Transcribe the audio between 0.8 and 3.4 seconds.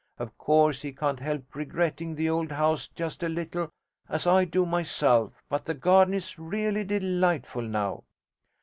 he can't help regretting the old house just a